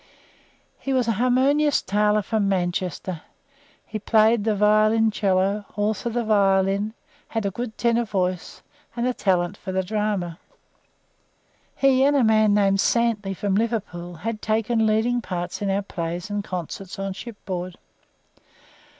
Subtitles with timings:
[0.79, 3.21] He was a harmonious tailor from Manchester;
[3.85, 6.95] he played the violoncello, also the violin;
[7.27, 8.63] had a good tenor voice,
[8.95, 10.39] and a talent for the drama.
[11.75, 16.31] He, and a man named Santley from Liverpool, had taken leading parts in our plays
[16.31, 17.77] and concerts on shipboard.